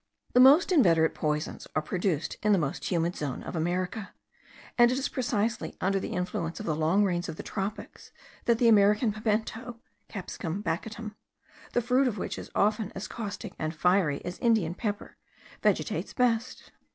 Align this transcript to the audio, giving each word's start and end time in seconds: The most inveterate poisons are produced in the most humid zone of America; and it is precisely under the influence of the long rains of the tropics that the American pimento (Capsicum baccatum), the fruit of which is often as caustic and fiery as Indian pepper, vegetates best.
The 0.33 0.39
most 0.39 0.71
inveterate 0.71 1.13
poisons 1.13 1.67
are 1.75 1.81
produced 1.83 2.37
in 2.41 2.53
the 2.53 2.57
most 2.57 2.85
humid 2.89 3.15
zone 3.15 3.43
of 3.43 3.55
America; 3.55 4.15
and 4.75 4.89
it 4.89 4.97
is 4.97 5.07
precisely 5.07 5.75
under 5.79 5.99
the 5.99 6.13
influence 6.13 6.59
of 6.59 6.65
the 6.65 6.75
long 6.75 7.03
rains 7.03 7.29
of 7.29 7.35
the 7.35 7.43
tropics 7.43 8.11
that 8.45 8.57
the 8.57 8.67
American 8.67 9.13
pimento 9.13 9.79
(Capsicum 10.09 10.63
baccatum), 10.63 11.13
the 11.73 11.83
fruit 11.83 12.07
of 12.07 12.17
which 12.17 12.39
is 12.39 12.49
often 12.55 12.91
as 12.95 13.07
caustic 13.07 13.53
and 13.59 13.75
fiery 13.75 14.25
as 14.25 14.39
Indian 14.39 14.73
pepper, 14.73 15.17
vegetates 15.61 16.13
best. 16.13 16.71